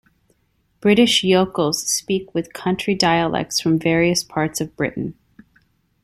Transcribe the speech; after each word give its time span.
British 0.79 1.23
yokels 1.23 1.85
speak 1.87 2.33
with 2.33 2.53
country 2.53 2.95
dialects 2.95 3.61
from 3.61 3.77
various 3.77 4.23
parts 4.23 4.59
of 4.59 4.75
Britain. 4.75 5.13